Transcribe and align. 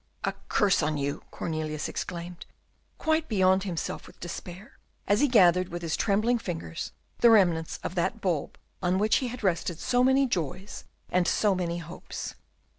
"A 0.23 0.33
curse 0.49 0.81
on 0.81 0.97
you!" 0.97 1.21
Cornelius 1.29 1.87
exclaimed, 1.87 2.47
quite 2.97 3.29
beyond 3.29 3.65
himself 3.65 4.07
with 4.07 4.19
despair, 4.19 4.79
as 5.07 5.19
he 5.19 5.27
gathered, 5.27 5.69
with 5.69 5.83
his 5.83 5.95
trembling 5.95 6.39
fingers, 6.39 6.91
the 7.19 7.29
remnants 7.29 7.77
of 7.83 7.93
that 7.93 8.19
bulb 8.19 8.57
on 8.81 8.97
which 8.97 9.17
he 9.17 9.27
had 9.27 9.43
rested 9.43 9.77
so 9.79 10.03
many 10.03 10.25
joys 10.25 10.85
and 11.11 11.27
so 11.27 11.53
many 11.53 11.77
hopes. 11.77 12.33